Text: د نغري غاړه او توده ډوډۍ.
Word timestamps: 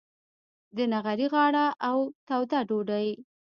د 0.75 0.77
نغري 0.91 1.27
غاړه 1.33 1.65
او 1.89 1.97
توده 2.27 2.59
ډوډۍ. 2.69 3.09